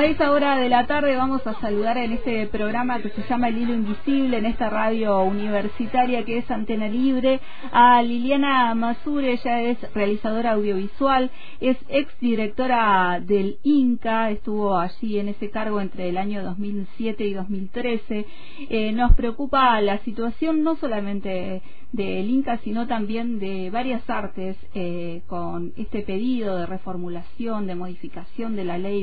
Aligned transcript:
a 0.00 0.06
esta 0.06 0.32
hora 0.32 0.56
de 0.56 0.70
la 0.70 0.86
tarde 0.86 1.14
vamos 1.14 1.46
a 1.46 1.60
saludar 1.60 1.98
en 1.98 2.12
este 2.12 2.46
programa 2.46 3.02
que 3.02 3.10
se 3.10 3.22
llama 3.28 3.48
El 3.48 3.58
Hilo 3.58 3.74
Invisible, 3.74 4.38
en 4.38 4.46
esta 4.46 4.70
radio 4.70 5.22
universitaria 5.24 6.24
que 6.24 6.38
es 6.38 6.50
Antena 6.50 6.88
Libre, 6.88 7.38
a 7.70 8.00
Liliana 8.02 8.74
Masure, 8.74 9.32
ella 9.32 9.60
es 9.60 9.76
realizadora 9.92 10.52
audiovisual, 10.52 11.30
es 11.60 11.76
ex 11.90 12.18
directora 12.18 13.20
del 13.20 13.58
INCA, 13.62 14.30
estuvo 14.30 14.78
allí 14.78 15.18
en 15.18 15.28
ese 15.28 15.50
cargo 15.50 15.82
entre 15.82 16.08
el 16.08 16.16
año 16.16 16.42
2007 16.44 17.22
y 17.26 17.34
2013. 17.34 18.26
Eh, 18.70 18.92
nos 18.92 19.12
preocupa 19.12 19.78
la 19.82 19.98
situación 19.98 20.62
no 20.62 20.76
solamente 20.76 21.60
del 21.92 22.30
Inca, 22.30 22.58
sino 22.58 22.86
también 22.86 23.38
de 23.38 23.70
varias 23.70 24.08
artes 24.08 24.56
eh, 24.74 25.22
con 25.26 25.72
este 25.76 26.02
pedido 26.02 26.56
de 26.56 26.66
reformulación, 26.66 27.66
de 27.66 27.74
modificación 27.74 28.54
de 28.54 28.64
la 28.64 28.78
ley 28.78 29.02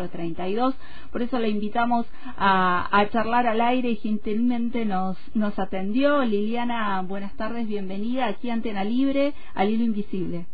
27432. 0.00 0.74
Por 1.12 1.22
eso 1.22 1.38
le 1.38 1.48
invitamos 1.48 2.06
a, 2.36 3.06
charlar 3.12 3.46
al 3.46 3.60
aire 3.60 3.90
y 3.90 3.96
gentilmente 3.96 4.84
nos, 4.84 5.16
nos 5.34 5.58
atendió. 5.58 6.24
Liliana, 6.24 7.02
buenas 7.02 7.34
tardes, 7.36 7.66
bienvenida 7.66 8.26
aquí 8.26 8.50
Antena 8.50 8.84
Libre, 8.84 9.34
al 9.54 9.70
Hilo 9.70 9.84
Invisible. 9.84 10.46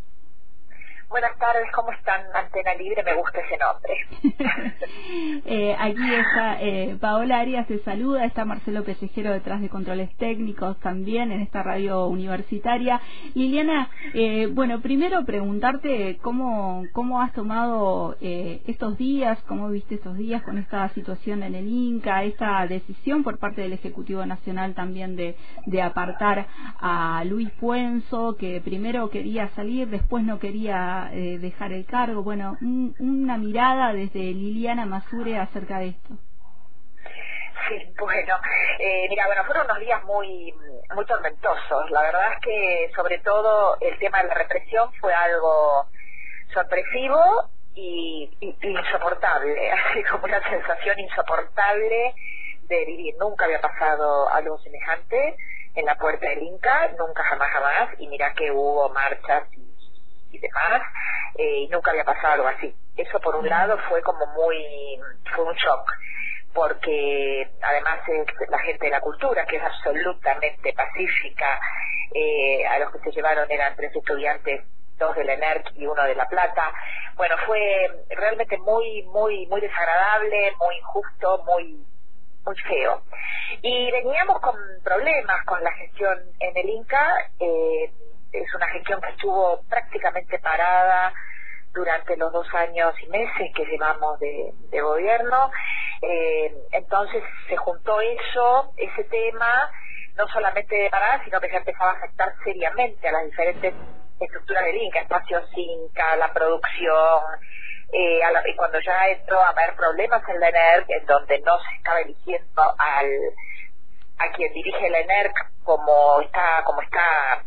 Buenas 1.09 1.39
tardes, 1.39 1.71
¿cómo 1.73 1.93
están? 1.93 2.21
Antena 2.35 2.75
Libre, 2.75 3.05
me 3.05 3.15
gusta 3.15 3.39
ese 3.41 3.57
nombre. 3.59 4.75
eh, 5.47 5.77
aquí 5.79 6.15
está 6.15 6.61
eh, 6.61 6.97
Paola 7.01 7.39
Arias, 7.39 7.69
te 7.69 7.79
saluda, 7.85 8.25
está 8.25 8.45
Marcelo 8.45 8.83
Pellejero 8.83 9.33
detrás 9.33 9.61
de 9.61 9.69
controles 9.69 10.15
técnicos 10.17 10.79
también 10.81 11.31
en 11.31 11.43
esta 11.43 11.63
radio 11.63 12.07
universitaria. 12.09 13.01
Liliana, 13.35 13.89
eh, 14.15 14.49
bueno, 14.51 14.81
primero 14.81 15.25
preguntarte 15.25 16.19
cómo, 16.23 16.85
cómo 16.93 17.23
has 17.23 17.33
tomado 17.35 18.17
eh, 18.21 18.63
estos 18.67 18.99
días, 18.99 19.39
cómo 19.47 19.69
viste 19.69 19.95
estos 19.95 20.17
días 20.17 20.43
con 20.43 20.59
esta 20.59 20.89
situación 20.89 21.45
en 21.45 21.55
el 21.55 21.69
Inca, 21.69 22.25
esta 22.25 22.67
decisión 22.67 23.23
por 23.23 23.39
parte 23.39 23.61
del 23.61 23.73
Ejecutivo 23.75 24.27
Nacional 24.27 24.75
también 24.75 25.15
de, 25.15 25.37
de 25.67 25.83
apartar 25.83 26.49
a 26.81 27.23
Luis 27.27 27.51
Puenzo, 27.61 28.37
que 28.37 28.61
primero 28.61 29.09
quería 29.09 29.49
salir, 29.51 29.89
después 29.89 30.25
no 30.25 30.41
quería 30.41 30.96
eh, 31.13 31.39
dejar 31.39 31.73
el 31.73 31.87
cargo. 31.87 32.23
Bueno, 32.23 32.57
una 32.61 33.37
mirada 33.37 33.93
desde 33.93 34.19
Liliana 34.19 34.87
Masure 34.87 35.39
acerca 35.39 35.79
de 35.79 35.89
esto. 35.89 36.15
Sí, 37.69 37.95
bueno, 37.99 38.39
eh, 38.79 39.07
mira, 39.09 39.27
bueno, 39.27 39.45
fueron 39.45 39.65
unos 39.65 39.81
días 39.81 40.03
muy, 40.05 40.55
muy 40.95 41.05
tormentosos. 41.07 41.91
La 41.91 42.03
verdad 42.03 42.33
es 42.35 42.41
que, 42.41 42.91
sobre 42.95 43.19
todo, 43.19 43.77
el 43.81 43.99
tema 43.99 44.23
de 44.23 44.29
la 44.29 44.35
represión 44.35 44.93
fue 45.01 45.13
algo 45.13 45.87
sorpresivo 46.55 47.51
y, 47.75 48.31
insoportable, 48.63 49.73
así 49.91 50.03
como 50.05 50.25
una 50.25 50.41
sensación 50.49 50.99
insoportable 51.01 52.15
de 52.69 52.85
vivir. 52.85 53.15
Nunca 53.19 53.47
había 53.47 53.61
pasado 53.61 54.29
algo 54.31 54.59
semejante 54.59 55.37
en 55.75 55.85
la 55.85 55.97
puerta 55.97 56.29
del 56.29 56.43
Inca, 56.43 56.93
nunca, 56.99 57.23
jamás, 57.25 57.49
jamás. 57.51 57.89
Y 57.99 58.09
mira 58.09 58.33
que 58.33 58.51
hubo 58.51 58.89
marchas 58.91 59.45
y 59.57 59.66
y 60.31 60.39
demás, 60.39 60.83
eh, 61.39 61.59
y 61.61 61.69
nunca 61.69 61.91
había 61.91 62.05
pasado 62.05 62.35
algo 62.35 62.49
así. 62.49 62.75
Eso 62.97 63.21
por 63.21 63.37
un 63.37 63.49
lado 63.49 63.79
fue 63.89 64.03
como 64.03 64.27
muy, 64.27 64.99
fue 65.35 65.45
un 65.45 65.55
shock, 65.55 65.91
porque 66.55 67.49
además 67.63 68.01
es 68.09 68.27
la 68.49 68.59
gente 68.59 68.87
de 68.87 68.91
la 68.91 69.01
cultura, 69.01 69.45
que 69.47 69.57
es 69.57 69.63
absolutamente 69.63 70.73
pacífica, 70.73 71.61
eh, 72.15 72.67
a 72.67 72.79
los 72.79 72.93
que 72.93 72.99
se 73.01 73.13
llevaron 73.13 73.51
eran 73.51 73.75
tres 73.77 73.95
estudiantes 73.95 74.65
dos 74.99 75.15
de 75.15 75.25
la 75.25 75.35
ENERC 75.35 75.73
y 75.77 75.87
uno 75.87 76.03
de 76.05 76.15
La 76.15 76.27
Plata. 76.27 76.73
Bueno, 77.17 77.37
fue 77.47 78.05
realmente 78.11 78.57
muy, 78.59 79.03
muy, 79.05 79.47
muy 79.47 79.61
desagradable, 79.61 80.53
muy 80.59 80.77
injusto, 80.77 81.43
muy, 81.45 81.85
muy 82.45 82.57
feo. 82.61 83.03
Y 83.63 83.91
veníamos 83.91 84.41
con 84.41 84.57
problemas 84.83 85.45
con 85.45 85.63
la 85.63 85.73
gestión 85.73 86.19
en 86.41 86.57
el 86.57 86.69
Inca, 86.69 87.31
eh, 87.41 87.91
es 88.33 88.55
una 88.55 88.67
gestión 88.69 89.01
que 89.01 89.11
estuvo 89.11 89.63
prácticamente 89.69 89.86
parada 90.43 91.13
durante 91.73 92.17
los 92.17 92.33
dos 92.33 92.47
años 92.55 92.95
y 93.03 93.07
meses 93.09 93.51
que 93.55 93.65
llevamos 93.67 94.19
de, 94.19 94.53
gobierno. 94.81 95.51
Eh, 96.03 96.55
entonces 96.73 97.23
se 97.49 97.57
juntó 97.57 98.01
eso, 98.01 98.73
ese 98.77 99.05
tema, 99.05 99.71
no 100.17 100.27
solamente 100.29 100.75
de 100.75 100.91
parada, 100.91 101.23
sino 101.25 101.41
que 101.41 101.51
ya 101.51 101.59
empezaba 101.59 101.91
a 101.91 101.95
afectar 101.95 102.33
seriamente 102.45 103.09
a 103.09 103.13
las 103.13 103.25
diferentes 103.27 103.75
estructuras 104.21 104.65
del 104.65 104.77
Inca, 104.77 105.01
espacios 105.01 105.45
Inca, 105.55 106.17
la 106.17 106.33
producción, 106.33 107.23
eh, 107.93 108.21
y 108.47 108.57
cuando 108.57 108.81
ya 108.81 109.09
entró 109.09 109.41
a 109.41 109.51
haber 109.51 109.77
problemas 109.77 110.23
en 110.29 110.41
la 110.41 110.49
ENERC, 110.49 110.91
en 110.91 111.07
donde 111.07 111.39
no 111.41 111.59
se 111.61 111.77
estaba 111.77 112.01
eligiendo 112.01 112.63
al 112.79 113.11
a 114.19 114.31
quien 114.33 114.53
dirige 114.55 114.89
la 114.89 115.01
ENERC 115.01 115.35
como 115.63 116.21
está 116.23 116.63
como 116.65 116.81
está 116.81 117.45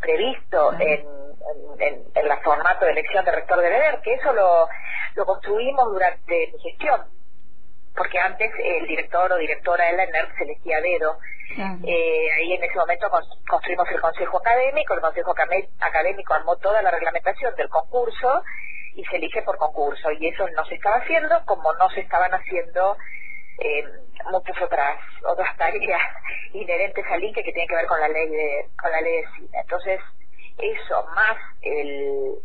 previsto 0.00 0.72
en, 0.80 1.27
en, 1.78 2.04
en, 2.14 2.28
la 2.28 2.38
formato 2.38 2.84
de 2.84 2.92
elección 2.92 3.24
de 3.24 3.32
rector 3.32 3.60
de 3.60 3.68
ENER, 3.68 4.00
que 4.02 4.14
eso 4.14 4.32
lo, 4.32 4.68
lo 5.14 5.26
construimos 5.26 5.92
durante 5.92 6.50
mi 6.52 6.58
gestión, 6.60 7.02
porque 7.96 8.18
antes 8.18 8.50
el 8.58 8.86
director 8.86 9.32
o 9.32 9.36
directora 9.36 9.86
de 9.86 9.92
la 9.96 10.04
ENER 10.04 10.28
se 10.36 10.44
elegía 10.44 10.80
dedo. 10.80 11.18
Eh, 11.56 12.28
ahí 12.36 12.52
en 12.52 12.62
ese 12.62 12.78
momento 12.78 13.08
construimos 13.48 13.88
el 13.90 14.00
consejo 14.00 14.38
académico, 14.38 14.94
el 14.94 15.00
consejo 15.00 15.34
académico 15.80 16.34
armó 16.34 16.56
toda 16.56 16.82
la 16.82 16.90
reglamentación 16.90 17.54
del 17.56 17.70
concurso 17.70 18.42
y 18.94 19.04
se 19.04 19.16
elige 19.16 19.42
por 19.42 19.56
concurso 19.56 20.10
y 20.12 20.28
eso 20.28 20.46
no 20.54 20.64
se 20.66 20.74
estaba 20.74 20.96
haciendo 20.96 21.42
como 21.46 21.72
no 21.74 21.88
se 21.90 22.00
estaban 22.00 22.32
haciendo 22.32 22.96
eh, 23.60 23.84
muchas 24.30 24.60
otras 24.60 24.98
otras 25.24 25.56
tareas 25.56 26.02
inherentes 26.52 27.04
al 27.10 27.22
INCE 27.22 27.42
que 27.42 27.52
tienen 27.52 27.68
que 27.68 27.76
ver 27.76 27.86
con 27.86 28.00
la 28.00 28.08
ley 28.08 28.28
de 28.28 28.66
con 28.80 28.90
la 28.90 29.00
ley 29.00 29.22
de 29.22 29.28
cine. 29.36 29.58
Entonces, 29.60 30.00
eso 30.58 31.06
más 31.14 31.36
el, 31.62 32.38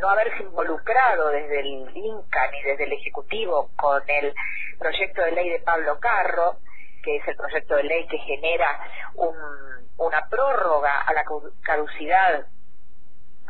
no 0.00 0.10
haberse 0.10 0.42
involucrado 0.42 1.30
desde 1.30 1.60
el 1.60 1.96
INCA 1.96 2.50
ni 2.50 2.62
desde 2.62 2.84
el 2.84 2.92
Ejecutivo 2.92 3.70
con 3.76 4.02
el 4.06 4.34
proyecto 4.78 5.22
de 5.22 5.32
ley 5.32 5.50
de 5.50 5.60
Pablo 5.60 5.98
Carro, 6.00 6.56
que 7.02 7.16
es 7.16 7.28
el 7.28 7.36
proyecto 7.36 7.76
de 7.76 7.84
ley 7.84 8.06
que 8.06 8.18
genera 8.18 8.80
un, 9.14 9.34
una 9.98 10.28
prórroga 10.28 11.00
a 11.02 11.12
la 11.12 11.24
caducidad 11.62 12.46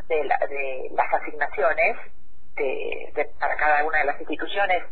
de, 0.08 0.16
de 0.16 0.88
las 0.92 1.12
asignaciones 1.12 1.96
de, 2.56 3.30
para 3.38 3.56
cada 3.56 3.84
una 3.84 3.98
de 3.98 4.04
las 4.04 4.20
instituciones 4.20 4.82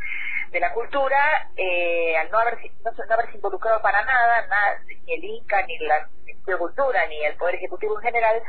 de 0.50 0.60
la 0.60 0.72
cultura, 0.72 1.50
eh, 1.56 2.16
al 2.16 2.30
no, 2.30 2.38
haber, 2.38 2.58
no, 2.84 3.14
haberse 3.14 3.36
involucrado 3.36 3.82
para 3.82 4.04
nada, 4.04 4.46
ni 4.86 5.12
el 5.12 5.24
INCA, 5.24 5.62
ni 5.66 5.78
la 5.80 6.08
de 6.46 6.56
Cultura, 6.56 7.06
ni 7.08 7.24
el 7.24 7.34
Poder 7.36 7.56
Ejecutivo 7.56 7.96
en 7.98 8.02
general, 8.02 8.42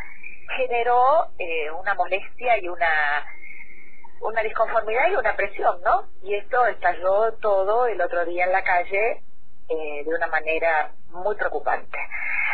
generó 0.55 1.27
eh, 1.37 1.69
una 1.71 1.93
molestia 1.95 2.57
y 2.59 2.67
una 2.67 2.87
una 4.21 4.41
disconformidad 4.41 5.11
y 5.11 5.15
una 5.15 5.35
presión, 5.35 5.79
¿no? 5.83 6.07
Y 6.23 6.33
esto 6.35 6.65
estalló 6.65 7.33
todo 7.33 7.85
el 7.87 8.01
otro 8.01 8.25
día 8.25 8.45
en 8.45 8.51
la 8.51 8.63
calle 8.63 9.21
eh, 9.69 10.03
de 10.03 10.15
una 10.15 10.27
manera 10.27 10.91
muy 11.09 11.35
preocupante. 11.35 11.97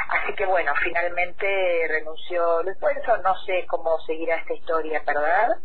Así 0.09 0.33
que 0.35 0.45
bueno, 0.45 0.73
finalmente 0.83 1.87
renunció 1.87 2.63
Luis 2.63 2.77
Puenzo, 2.79 3.17
no 3.17 3.35
sé 3.45 3.65
cómo 3.67 3.97
seguirá 4.01 4.35
esta 4.37 4.53
historia, 4.53 5.01
¿verdad? 5.05 5.57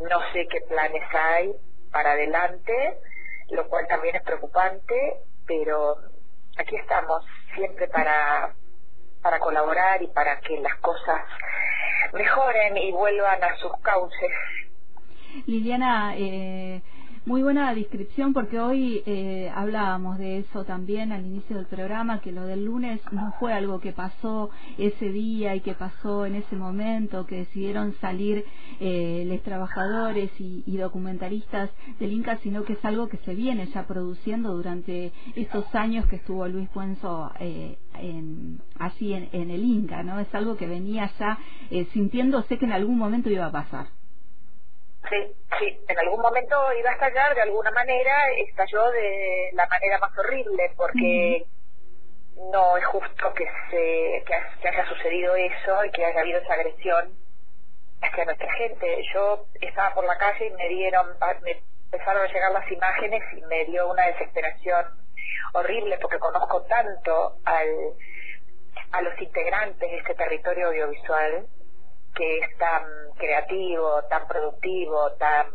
No 0.00 0.20
sé 0.32 0.46
qué 0.48 0.60
planes 0.62 1.02
hay, 1.12 1.52
para 1.90 2.12
adelante, 2.12 2.98
lo 3.50 3.66
cual 3.68 3.86
también 3.88 4.16
es 4.16 4.22
preocupante, 4.22 5.20
pero 5.46 5.96
aquí 6.58 6.76
estamos 6.76 7.24
siempre 7.54 7.88
para, 7.88 8.54
para 9.22 9.38
colaborar 9.38 10.02
y 10.02 10.08
para 10.08 10.40
que 10.40 10.60
las 10.60 10.74
cosas 10.76 11.20
mejoren 12.12 12.76
y 12.76 12.92
vuelvan 12.92 13.42
a 13.42 13.56
sus 13.56 13.72
cauces. 13.82 14.30
Liliana, 15.46 16.14
eh, 16.16 16.82
muy 17.26 17.42
buena 17.42 17.74
descripción 17.74 18.32
porque 18.32 18.58
hoy 18.58 19.02
eh, 19.04 19.52
hablábamos 19.54 20.16
de 20.16 20.38
eso 20.38 20.64
también 20.64 21.12
al 21.12 21.26
inicio 21.26 21.56
del 21.56 21.66
programa, 21.66 22.20
que 22.20 22.32
lo 22.32 22.46
del 22.46 22.64
lunes 22.64 23.00
no 23.12 23.34
fue 23.38 23.52
algo 23.52 23.78
que 23.78 23.92
pasó 23.92 24.48
ese 24.78 25.10
día 25.10 25.54
y 25.54 25.60
que 25.60 25.74
pasó 25.74 26.24
en 26.24 26.36
ese 26.36 26.56
momento, 26.56 27.26
que 27.26 27.36
decidieron 27.36 27.94
salir 28.00 28.44
eh, 28.80 29.24
los 29.26 29.42
trabajadores 29.42 30.30
y, 30.38 30.76
documentaristas 30.80 31.68
del 31.98 32.12
Inca, 32.12 32.38
sino 32.38 32.64
que 32.64 32.72
es 32.72 32.84
algo 32.86 33.08
que 33.08 33.18
se 33.18 33.34
viene 33.34 33.66
ya 33.66 33.86
produciendo 33.86 34.54
durante 34.54 35.12
estos 35.36 35.66
años 35.74 36.06
que 36.06 36.16
estuvo 36.16 36.48
Luis 36.48 36.70
Puenzo 36.70 37.30
eh, 37.38 37.76
en, 37.98 38.62
en, 38.80 39.28
en, 39.32 39.50
el 39.50 39.62
Inca, 39.62 40.02
¿no? 40.02 40.18
Es 40.20 40.34
algo 40.34 40.56
que 40.56 40.66
venía 40.66 41.10
ya 41.18 41.38
eh, 41.70 41.86
sintiéndose 41.92 42.56
que 42.56 42.64
en 42.64 42.72
algún 42.72 42.96
momento 42.96 43.28
iba 43.28 43.44
a 43.44 43.52
pasar. 43.52 43.99
Sí, 45.10 45.34
sí, 45.58 45.80
en 45.88 45.98
algún 45.98 46.20
momento 46.20 46.72
iba 46.78 46.90
a 46.90 46.92
estallar 46.92 47.34
de 47.34 47.42
alguna 47.42 47.72
manera, 47.72 48.30
estalló 48.46 48.90
de 48.92 49.50
la 49.54 49.66
manera 49.66 49.98
más 49.98 50.16
horrible 50.16 50.72
porque 50.76 51.46
no 52.52 52.76
es 52.76 52.84
justo 52.86 53.34
que 53.34 53.44
se 53.70 54.24
que, 54.24 54.68
haya 54.68 54.86
sucedido 54.86 55.34
eso 55.34 55.84
y 55.84 55.90
que 55.90 56.04
haya 56.04 56.20
habido 56.20 56.38
esa 56.38 56.54
agresión 56.54 57.12
hacia 58.00 58.24
nuestra 58.24 58.52
gente. 58.52 59.02
Yo 59.12 59.46
estaba 59.60 59.94
por 59.94 60.04
la 60.04 60.16
calle 60.16 60.46
y 60.46 60.50
me 60.52 60.68
dieron, 60.68 61.08
me 61.42 61.60
empezaron 61.92 62.22
a 62.22 62.32
llegar 62.32 62.52
las 62.52 62.70
imágenes 62.70 63.22
y 63.36 63.42
me 63.42 63.64
dio 63.64 63.90
una 63.90 64.06
desesperación 64.06 64.86
horrible 65.54 65.98
porque 65.98 66.20
conozco 66.20 66.62
tanto 66.66 67.34
al, 67.44 67.68
a 68.92 69.02
los 69.02 69.20
integrantes 69.20 69.90
de 69.90 69.98
este 69.98 70.14
territorio 70.14 70.68
audiovisual 70.68 71.46
que 72.14 72.38
es 72.38 72.58
tan 72.58 72.84
creativo, 73.16 74.02
tan 74.04 74.26
productivo, 74.26 75.12
tan 75.12 75.46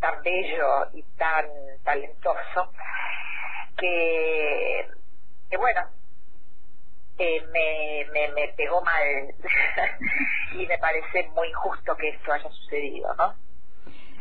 tan 0.00 0.20
bello 0.22 0.88
y 0.94 1.02
tan 1.16 1.46
talentoso 1.84 2.72
que, 3.78 4.88
que 5.48 5.56
bueno 5.56 5.80
eh, 7.18 7.40
me, 7.52 8.06
me, 8.12 8.32
me 8.32 8.48
pegó 8.54 8.82
mal 8.82 9.02
y 10.54 10.66
me 10.66 10.78
parece 10.78 11.28
muy 11.34 11.48
injusto 11.48 11.96
que 11.96 12.08
esto 12.08 12.32
haya 12.32 12.50
sucedido, 12.50 13.14
¿no? 13.14 13.41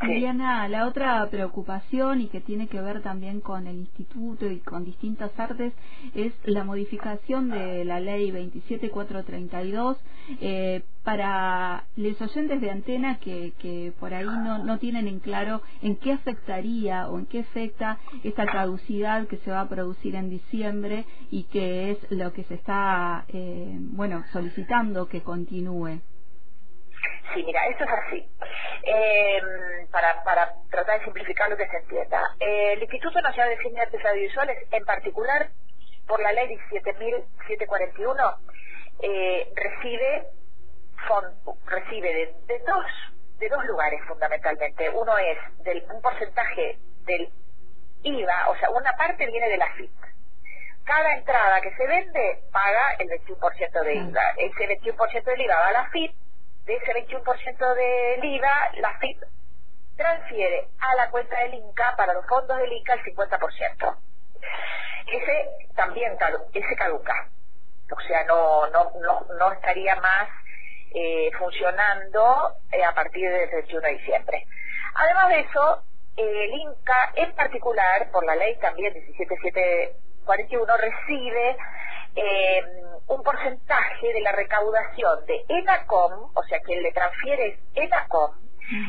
Diana, 0.07 0.67
la 0.67 0.87
otra 0.87 1.27
preocupación 1.29 2.21
y 2.21 2.27
que 2.27 2.41
tiene 2.41 2.67
que 2.67 2.81
ver 2.81 3.01
también 3.01 3.39
con 3.39 3.67
el 3.67 3.77
instituto 3.77 4.49
y 4.49 4.59
con 4.59 4.83
distintas 4.83 5.31
artes 5.39 5.73
es 6.15 6.33
la 6.45 6.63
modificación 6.63 7.49
de 7.49 7.85
la 7.85 7.99
ley 7.99 8.31
27432 8.31 9.97
eh, 10.41 10.81
para 11.03 11.85
los 11.95 12.19
oyentes 12.21 12.61
de 12.61 12.71
antena 12.71 13.19
que, 13.19 13.53
que 13.59 13.93
por 13.99 14.13
ahí 14.13 14.25
no, 14.25 14.63
no 14.63 14.79
tienen 14.79 15.07
en 15.07 15.19
claro 15.19 15.61
en 15.81 15.95
qué 15.97 16.13
afectaría 16.13 17.07
o 17.09 17.19
en 17.19 17.25
qué 17.27 17.39
afecta 17.39 17.99
esta 18.23 18.45
caducidad 18.45 19.27
que 19.27 19.37
se 19.37 19.51
va 19.51 19.61
a 19.61 19.69
producir 19.69 20.15
en 20.15 20.29
diciembre 20.29 21.05
y 21.29 21.43
que 21.43 21.91
es 21.91 21.97
lo 22.09 22.33
que 22.33 22.43
se 22.45 22.55
está 22.55 23.25
eh, 23.29 23.77
bueno 23.79 24.23
solicitando 24.31 25.07
que 25.07 25.21
continúe. 25.21 25.99
Sí, 27.33 27.43
mira, 27.43 27.65
esto 27.67 27.83
es 27.85 27.89
así. 27.89 28.29
Eh, 28.83 29.41
para, 29.91 30.23
para 30.23 30.53
tratar 30.69 30.99
de 30.99 31.05
simplificar 31.05 31.49
lo 31.49 31.57
que 31.57 31.67
se 31.67 31.77
entienda. 31.77 32.21
Eh, 32.39 32.73
el 32.73 32.81
Instituto 32.81 33.21
Nacional 33.21 33.55
de 33.55 33.63
Cine 33.63 33.75
y 33.77 33.79
Artes 33.79 34.05
Audiovisuales, 34.05 34.67
en 34.71 34.85
particular, 34.85 35.49
por 36.07 36.21
la 36.21 36.33
ley 36.33 36.47
17.741, 36.71 38.37
eh, 39.03 39.51
recibe 39.55 40.27
recibe 41.65 42.13
de, 42.13 42.35
de, 42.45 42.59
dos 42.59 42.85
de 43.39 43.49
dos 43.49 43.65
lugares 43.65 43.99
fundamentalmente. 44.07 44.89
Uno 44.89 45.17
es 45.17 45.37
del 45.63 45.83
un 45.91 46.01
porcentaje 46.01 46.77
del 47.05 47.29
IVA, 48.03 48.49
o 48.49 48.55
sea, 48.57 48.69
una 48.69 48.91
parte 48.93 49.25
viene 49.25 49.49
de 49.49 49.57
la 49.57 49.73
FIT. 49.73 49.91
Cada 50.83 51.15
entrada 51.15 51.61
que 51.61 51.73
se 51.75 51.87
vende 51.87 52.43
paga 52.51 52.93
el 52.99 53.07
21% 53.09 53.83
de 53.83 53.95
IVA. 53.95 54.21
Ese 54.37 54.79
21% 54.81 55.23
del 55.23 55.41
IVA 55.41 55.55
va 55.55 55.67
a 55.67 55.71
la 55.71 55.89
FIT 55.89 56.20
de 56.65 56.75
ese 56.75 56.93
21% 56.93 57.75
del 57.75 58.23
IVA, 58.23 58.71
la 58.77 58.97
FIP 58.99 59.23
transfiere 59.97 60.67
a 60.79 60.95
la 60.95 61.09
cuenta 61.09 61.39
del 61.39 61.55
INCA 61.55 61.95
para 61.95 62.13
los 62.13 62.25
fondos 62.27 62.57
del 62.57 62.71
INCA 62.71 62.93
el 62.93 63.03
50%. 63.03 63.97
Ese 65.07 65.49
también 65.75 66.17
ese 66.53 66.75
caduca. 66.75 67.29
O 67.91 67.99
sea, 68.07 68.23
no, 68.23 68.67
no, 68.67 68.91
no, 69.01 69.25
no 69.37 69.51
estaría 69.51 69.95
más 69.97 70.29
eh, 70.93 71.29
funcionando 71.37 72.55
eh, 72.71 72.83
a 72.83 72.93
partir 72.93 73.29
del 73.29 73.49
31 73.49 73.87
de 73.87 73.93
diciembre. 73.93 74.45
Además 74.95 75.29
de 75.29 75.39
eso, 75.41 75.83
el 76.17 76.53
INCA 76.53 77.11
en 77.15 77.33
particular, 77.33 78.09
por 78.11 78.25
la 78.25 78.35
ley 78.35 78.57
también 78.59 78.93
17741, 78.93 80.77
recibe 80.77 81.57
eh, 82.15 82.63
un 83.11 83.23
porcentaje 83.23 84.13
de 84.13 84.21
la 84.21 84.31
recaudación 84.31 85.25
de 85.25 85.43
ENACOM, 85.49 86.31
o 86.33 86.43
sea, 86.43 86.59
quien 86.61 86.81
le 86.81 86.93
transfiere 86.93 87.47
es 87.47 87.59
ENACOM, 87.75 88.31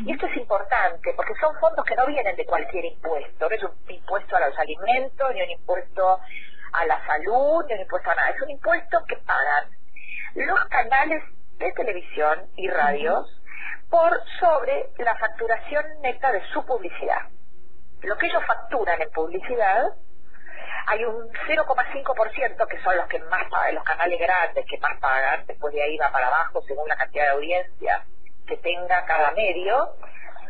y 0.07 0.13
esto 0.13 0.27
es 0.27 0.37
importante 0.37 1.13
porque 1.17 1.35
son 1.41 1.53
fondos 1.59 1.85
que 1.85 1.97
no 1.97 2.07
vienen 2.07 2.37
de 2.37 2.47
cualquier 2.47 2.85
impuesto, 2.85 3.49
no 3.49 3.55
es 3.55 3.63
un 3.65 3.73
impuesto 3.89 4.37
a 4.37 4.49
los 4.49 4.57
alimentos, 4.57 5.29
ni 5.35 5.43
un 5.43 5.51
impuesto 5.51 6.21
a 6.73 6.87
la 6.87 7.05
salud, 7.05 7.65
ni 7.67 7.75
un 7.75 7.81
impuesto 7.81 8.11
a 8.11 8.15
nada, 8.15 8.31
es 8.31 8.43
un 8.43 8.51
impuesto 8.51 9.05
que 9.09 9.17
pagan 9.17 9.71
los 10.37 10.65
canales 10.67 11.25
de 11.59 11.73
televisión 11.73 12.47
y 12.57 12.69
radios 12.69 13.43
por 13.91 14.23
sobre 14.39 14.91
la 14.99 15.17
facturación 15.17 15.85
neta 16.01 16.31
de 16.31 16.43
su 16.53 16.65
publicidad. 16.65 17.23
Lo 18.03 18.17
que 18.19 18.27
ellos 18.27 18.43
facturan 18.47 19.03
en 19.03 19.11
publicidad 19.11 19.95
hay 20.87 21.05
un 21.05 21.29
0,5% 21.47 22.67
que 22.67 22.83
son 22.83 22.97
los 22.97 23.07
que 23.07 23.19
más 23.21 23.45
pagan, 23.51 23.75
los 23.75 23.85
canales 23.85 24.19
grandes 24.19 24.65
que 24.69 24.79
más 24.79 24.99
pagan, 25.01 25.45
después 25.47 25.73
de 25.75 25.83
ahí 25.83 25.97
va 25.97 26.11
para 26.11 26.29
abajo 26.29 26.63
según 26.63 26.89
la 26.89 26.97
cantidad 26.97 27.25
de 27.25 27.31
audiencia 27.31 28.05
que 28.47 28.57
tenga 28.59 29.05
cada 29.05 29.31
medio, 29.33 29.95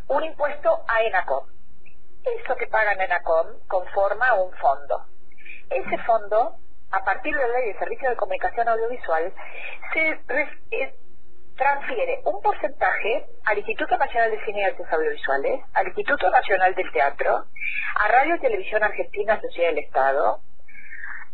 un 0.09 0.25
impuesto 0.25 0.85
a 0.89 1.03
ENACOM. 1.03 1.47
Eso 2.25 2.57
que 2.57 2.67
pagan 2.67 3.01
ENACOM 3.01 3.67
conforma 3.69 4.35
un 4.35 4.53
fondo. 4.55 5.07
Ese 5.71 5.99
fondo, 6.05 6.57
a 6.91 7.05
partir 7.05 7.35
de 7.35 7.41
la 7.41 7.59
ley 7.59 7.73
de 7.73 7.79
servicios 7.79 8.11
de 8.11 8.17
comunicación 8.17 8.69
audiovisual, 8.69 9.33
se, 9.93 10.21
transfiere 11.63 12.21
un 12.25 12.43
porcentaje 12.43 13.25
al 13.45 13.59
Instituto 13.59 13.97
Nacional 13.97 14.33
de 14.33 14.45
Cine 14.45 14.61
y 14.61 14.65
Artes 14.65 14.87
Audiovisuales, 14.91 15.61
al 15.75 15.87
Instituto 15.87 16.29
Nacional 16.29 16.75
del 16.75 16.91
Teatro, 16.91 17.45
a 17.95 18.09
Radio 18.09 18.35
y 18.35 18.41
Televisión 18.41 18.83
Argentina, 18.83 19.41
Sociedad 19.41 19.69
del 19.71 19.85
Estado, 19.85 20.41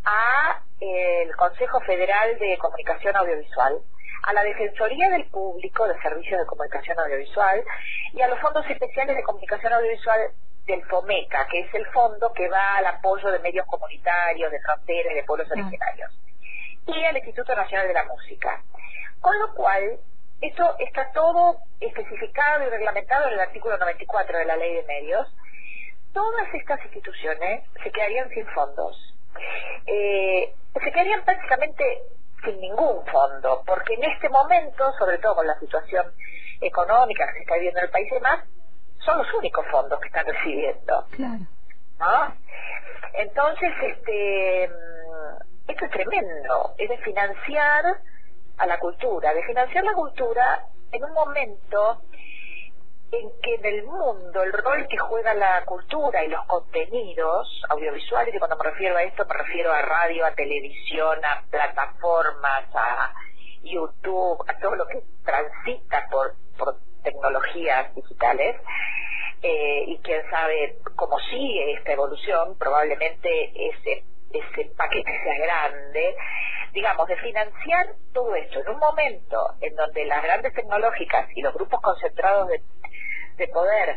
a 0.04 0.62
eh, 0.80 1.22
el 1.22 1.34
Consejo 1.34 1.80
Federal 1.80 2.38
de 2.38 2.58
Comunicación 2.58 3.16
Audiovisual, 3.16 3.78
a 4.24 4.32
la 4.34 4.44
Defensoría 4.44 5.08
del 5.10 5.24
Público 5.30 5.88
de 5.88 5.98
Servicios 6.02 6.40
de 6.40 6.46
Comunicación 6.46 6.98
Audiovisual 7.00 7.64
y 8.12 8.20
a 8.20 8.28
los 8.28 8.38
fondos 8.40 8.68
especiales 8.68 9.16
de 9.16 9.22
comunicación 9.22 9.72
audiovisual 9.72 10.20
del 10.66 10.84
FOMECA, 10.84 11.46
que 11.46 11.60
es 11.60 11.74
el 11.74 11.86
fondo 11.86 12.30
que 12.34 12.50
va 12.50 12.76
al 12.76 12.86
apoyo 12.86 13.30
de 13.30 13.38
medios 13.38 13.66
comunitarios, 13.66 14.52
de 14.52 14.60
fronteras 14.60 15.12
y 15.12 15.16
de 15.16 15.24
pueblos 15.24 15.50
originarios, 15.50 16.12
y 16.86 17.04
al 17.04 17.16
Instituto 17.16 17.56
Nacional 17.56 17.88
de 17.88 17.94
la 17.94 18.04
Música. 18.04 18.62
Con 19.20 19.38
lo 19.38 19.54
cual, 19.54 19.98
esto 20.40 20.76
está 20.78 21.10
todo 21.12 21.56
especificado 21.80 22.64
y 22.64 22.70
reglamentado 22.70 23.26
en 23.26 23.34
el 23.34 23.40
artículo 23.40 23.76
94 23.76 24.38
de 24.38 24.44
la 24.44 24.56
Ley 24.56 24.74
de 24.74 24.82
Medios. 24.84 25.26
Todas 26.12 26.46
estas 26.54 26.82
instituciones 26.84 27.64
se 27.82 27.90
quedarían 27.90 28.28
sin 28.30 28.46
fondos. 28.48 29.14
Eh, 29.86 30.54
se 30.74 30.92
quedarían 30.92 31.24
prácticamente 31.24 32.02
sin 32.44 32.60
ningún 32.60 33.04
fondo, 33.06 33.62
porque 33.66 33.94
en 33.94 34.04
este 34.04 34.28
momento, 34.28 34.92
sobre 34.98 35.18
todo 35.18 35.36
con 35.36 35.46
la 35.46 35.58
situación 35.58 36.06
económica 36.60 37.26
que 37.26 37.32
se 37.32 37.40
está 37.40 37.54
viviendo 37.54 37.80
en 37.80 37.86
el 37.86 37.90
país 37.90 38.06
y 38.10 38.14
demás, 38.14 38.44
son 39.04 39.18
los 39.18 39.34
únicos 39.34 39.66
fondos 39.70 40.00
que 40.00 40.06
están 40.06 40.26
recibiendo. 40.26 41.06
Claro. 41.10 42.34
Entonces, 43.14 43.72
este, 43.82 44.68
mm, 44.68 45.70
esto 45.70 45.84
es 45.84 45.90
tremendo, 45.90 46.74
es 46.78 46.88
de 46.88 46.98
financiar 46.98 47.84
a 48.58 48.66
la 48.66 48.78
cultura, 48.78 49.32
de 49.32 49.42
financiar 49.44 49.84
la 49.84 49.94
cultura 49.94 50.66
en 50.92 51.04
un 51.04 51.12
momento 51.12 52.02
en 53.10 53.30
que 53.42 53.54
en 53.54 53.64
el 53.64 53.84
mundo 53.84 54.42
el 54.42 54.52
rol 54.52 54.86
que 54.88 54.98
juega 54.98 55.32
la 55.32 55.64
cultura 55.64 56.22
y 56.24 56.28
los 56.28 56.44
contenidos 56.46 57.62
audiovisuales, 57.70 58.34
y 58.34 58.38
cuando 58.38 58.56
me 58.56 58.64
refiero 58.64 58.96
a 58.96 59.02
esto 59.02 59.24
me 59.24 59.34
refiero 59.34 59.72
a 59.72 59.80
radio, 59.82 60.26
a 60.26 60.34
televisión, 60.34 61.24
a 61.24 61.42
plataformas, 61.50 62.64
a 62.74 63.14
YouTube, 63.62 64.44
a 64.46 64.58
todo 64.58 64.74
lo 64.76 64.86
que 64.86 65.02
transita 65.24 66.06
por, 66.10 66.34
por 66.58 66.76
tecnologías 67.02 67.94
digitales, 67.94 68.56
eh, 69.42 69.84
y 69.86 69.98
quién 69.98 70.28
sabe 70.30 70.78
cómo 70.96 71.18
sigue 71.30 71.74
esta 71.74 71.92
evolución, 71.92 72.58
probablemente 72.58 73.52
ese, 73.54 74.04
ese 74.32 74.70
paquete 74.76 75.10
sea 75.22 75.38
grande, 75.38 76.16
digamos, 76.78 77.08
de 77.08 77.16
financiar 77.16 77.88
todo 78.12 78.36
esto 78.36 78.60
en 78.60 78.68
un 78.68 78.78
momento 78.78 79.54
en 79.60 79.74
donde 79.74 80.04
las 80.04 80.22
grandes 80.22 80.54
tecnológicas 80.54 81.26
y 81.34 81.42
los 81.42 81.52
grupos 81.52 81.80
concentrados 81.80 82.46
de, 82.46 82.62
de 83.36 83.48
poder 83.48 83.96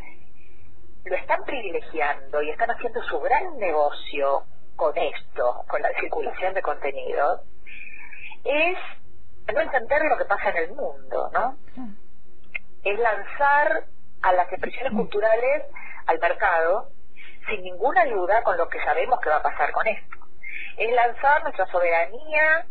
lo 1.05 1.15
están 1.15 1.43
privilegiando 1.43 2.41
y 2.41 2.49
están 2.49 2.71
haciendo 2.71 3.03
su 3.03 3.19
gran 3.19 3.55
negocio 3.59 4.45
con 4.75 4.97
esto, 4.97 5.63
con 5.67 5.79
la 5.83 5.89
circulación 5.99 6.55
de 6.55 6.63
contenidos, 6.63 7.41
es 8.45 8.77
no 9.53 9.61
entender 9.61 10.01
lo 10.05 10.17
que 10.17 10.25
pasa 10.25 10.49
en 10.49 10.57
el 10.57 10.69
mundo, 10.69 11.29
¿no? 11.33 11.57
Es 12.83 12.97
lanzar 12.97 13.83
a 14.23 14.33
las 14.33 14.51
expresiones 14.51 14.93
culturales 14.93 15.65
al 16.07 16.17
mercado 16.17 16.87
sin 17.47 17.61
ninguna 17.61 18.01
ayuda 18.01 18.41
con 18.41 18.57
lo 18.57 18.67
que 18.69 18.79
sabemos 18.83 19.19
que 19.19 19.29
va 19.29 19.35
a 19.35 19.43
pasar 19.43 19.71
con 19.71 19.85
esto 19.85 20.21
es 20.77 20.91
lanzar 20.93 21.43
nuestra 21.43 21.65
soberanía 21.67 22.65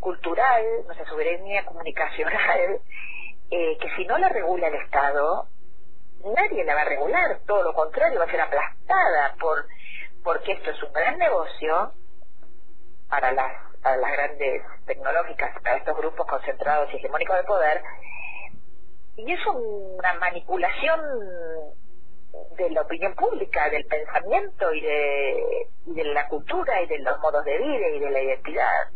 cultural, 0.00 0.62
nuestra 0.84 1.06
soberanía 1.06 1.64
comunicacional, 1.64 2.80
eh, 3.50 3.78
que 3.78 3.90
si 3.96 4.04
no 4.06 4.18
la 4.18 4.28
regula 4.28 4.68
el 4.68 4.74
Estado, 4.74 5.48
nadie 6.24 6.64
la 6.64 6.74
va 6.74 6.82
a 6.82 6.86
regular, 6.86 7.38
todo 7.46 7.62
lo 7.62 7.72
contrario, 7.72 8.18
va 8.18 8.24
a 8.24 8.30
ser 8.30 8.40
aplastada 8.40 9.34
por 9.38 9.66
porque 10.22 10.52
esto 10.52 10.70
es 10.70 10.82
un 10.82 10.92
gran 10.92 11.16
negocio 11.18 11.92
para 13.08 13.30
las, 13.30 13.52
para 13.80 13.96
las 13.96 14.10
grandes 14.10 14.62
tecnológicas, 14.84 15.54
para 15.62 15.76
estos 15.76 15.96
grupos 15.96 16.26
concentrados 16.26 16.92
y 16.92 16.96
hegemónicos 16.96 17.36
de 17.36 17.44
poder, 17.44 17.82
y 19.16 19.32
es 19.32 19.40
una 19.46 20.14
manipulación 20.14 21.00
de 22.56 22.70
la 22.70 22.82
opinión 22.82 23.14
pública, 23.14 23.70
del 23.70 23.86
pensamiento 23.86 24.72
y 24.74 24.80
de, 24.80 25.68
de 25.86 26.04
la 26.04 26.26
cultura 26.26 26.82
y 26.82 26.86
de 26.88 26.98
los 26.98 27.18
modos 27.20 27.44
de 27.44 27.58
vida 27.58 27.88
y 27.88 28.00
de 28.00 28.10
la 28.10 28.20
identidad. 28.20 28.88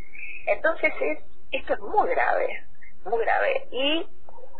Entonces 0.47 0.93
es, 1.01 1.19
esto 1.53 1.75
es 1.75 1.81
muy 1.81 2.09
grave, 2.11 2.67
muy 3.05 3.19
grave. 3.25 3.69
Y 3.71 4.07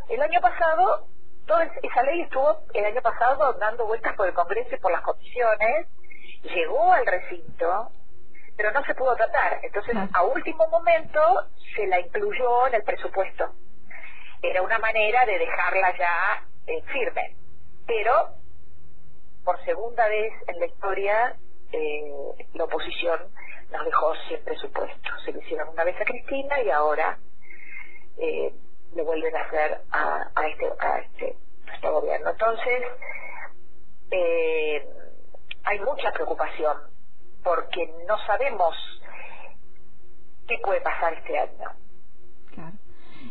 el 0.09 0.23
año 0.23 0.41
pasado, 0.41 1.07
toda 1.47 1.65
esa 1.83 2.03
ley 2.03 2.23
estuvo 2.23 2.59
el 2.75 2.85
año 2.85 3.01
pasado 3.01 3.53
dando 3.55 3.87
vueltas 3.87 4.15
por 4.17 4.29
el 4.29 4.35
Congreso 4.35 4.75
y 4.75 4.79
por 4.79 4.93
las 4.93 5.03
comisiones, 5.03 5.87
llegó 6.43 6.93
al 6.93 7.07
recinto, 7.07 7.91
pero 8.57 8.73
no 8.73 8.85
se 8.85 8.95
pudo 8.95 9.15
tratar. 9.17 9.61
Entonces, 9.63 9.97
a 10.13 10.23
último 10.25 10.67
momento, 10.69 11.21
se 11.75 11.87
la 11.87 12.01
incluyó 12.01 12.67
en 12.69 12.75
el 12.75 12.83
presupuesto. 12.83 13.53
Era 14.43 14.63
una 14.63 14.79
manera 14.79 15.25
de 15.27 15.39
dejarla 15.39 15.97
ya 15.97 16.45
eh, 16.67 16.83
firme. 16.93 17.37
Pero, 17.87 18.31
por 19.45 19.63
segunda 19.65 20.09
vez 20.09 20.33
en 20.47 20.61
la 20.61 20.67
historia, 20.67 21.37
eh, 21.73 22.13
la 22.55 22.65
oposición 22.65 23.21
nos 23.71 23.85
dejó 23.85 24.15
sin 24.29 24.43
presupuesto. 24.45 25.11
Se 25.25 25.33
lo 25.33 25.41
hicieron 25.41 25.69
una 25.69 25.85
vez 25.85 26.01
a 26.01 26.05
Cristina 26.05 26.61
y 26.63 26.71
ahora 26.71 27.19
eh, 28.19 28.53
le 28.95 29.03
vuelven 29.03 29.37
a 29.37 29.41
hacer 29.43 29.81
a, 29.93 30.49
este 30.49 30.67
a 30.79 30.99
este, 30.99 31.37
este 31.75 31.89
gobierno. 31.89 32.31
Entonces, 32.31 32.83
eh, 34.11 34.89
hay 35.65 35.81
mucha 35.81 36.13
preocupación 36.13 36.77
porque 37.43 37.87
no 38.07 38.19
sabemos 38.27 38.75
qué 40.49 40.59
puede 40.63 40.81
pasar 40.81 41.15
este 41.15 41.39
año. 41.39 41.71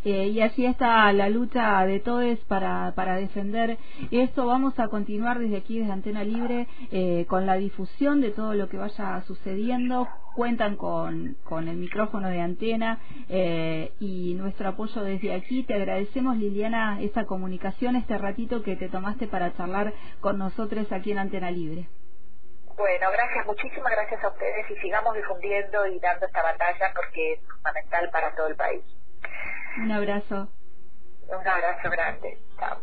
Eh, 0.06 0.28
y 0.28 0.42
así 0.42 0.66
está 0.66 1.12
la 1.14 1.30
lucha 1.30 1.86
de 1.86 2.00
todos 2.00 2.40
para, 2.48 2.94
para 2.96 3.16
defender 3.16 3.78
esto. 4.12 4.46
Vamos 4.46 4.80
a 4.80 4.88
continuar 4.88 5.40
desde 5.40 5.58
aquí, 5.58 5.80
desde 5.80 5.92
Antena 5.92 6.24
Libre, 6.24 6.68
eh, 6.92 7.26
con 7.28 7.46
la 7.46 7.56
difusión 7.56 8.22
de 8.22 8.32
todo 8.32 8.54
lo 8.54 8.70
que 8.70 8.78
vaya 8.78 9.22
sucediendo. 9.24 10.08
Cuentan 10.36 10.78
con, 10.78 11.36
con 11.44 11.68
el 11.68 11.76
micrófono 11.78 12.30
de 12.30 12.40
antena 12.40 13.00
eh, 13.28 13.92
y 14.00 14.36
nuestro 14.36 14.70
apoyo 14.70 15.04
desde 15.04 15.34
aquí. 15.34 15.64
Te 15.64 15.74
agradecemos, 15.74 16.38
Liliana, 16.38 17.02
esa 17.02 17.26
comunicación, 17.26 17.96
este 17.96 18.18
ratito 18.18 18.64
que 18.64 18.76
te 18.76 18.90
tomaste 18.90 19.28
para 19.28 19.54
charlar 19.58 19.94
con 20.22 20.38
nosotros 20.38 20.90
aquí 20.92 21.12
en 21.12 21.20
Antena 21.20 21.52
Libre. 21.52 21.88
Bueno, 22.78 23.12
gracias, 23.12 23.46
muchísimas 23.46 23.92
gracias 23.92 24.24
a 24.24 24.30
ustedes 24.30 24.72
y 24.72 24.76
sigamos 24.78 25.14
difundiendo 25.14 25.86
y 25.88 26.00
dando 26.00 26.26
esta 26.26 26.42
batalla 26.42 26.94
porque 26.96 27.34
es 27.34 27.40
fundamental 27.42 28.10
para 28.10 28.34
todo 28.36 28.48
el 28.48 28.56
país. 28.56 28.84
Un 29.78 29.92
abrazo. 29.92 30.50
Un 31.30 31.48
abrazo 31.48 31.90
grande. 31.90 32.38
Chao. 32.58 32.80